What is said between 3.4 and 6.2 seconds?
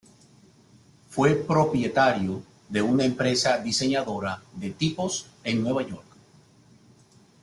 diseñadora de tipos en Nueva York.